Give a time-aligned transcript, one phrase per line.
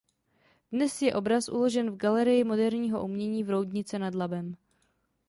[0.71, 4.55] Dnes je obraz uložen v Galerii moderního umění v Roudnici nad Labem.